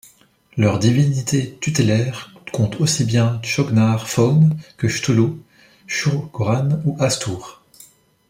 [0.57, 5.33] Leurs divinités tutélaires comptent aussi bien Chaugnar Faugn, que Cthulhu,
[5.85, 7.61] Shugoran ou Hastur.